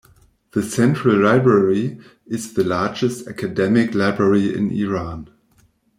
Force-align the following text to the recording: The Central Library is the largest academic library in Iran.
The 0.53 0.63
Central 0.63 1.15
Library 1.21 1.99
is 2.25 2.53
the 2.53 2.63
largest 2.63 3.27
academic 3.27 3.93
library 3.93 4.51
in 4.51 4.71
Iran. 4.71 5.29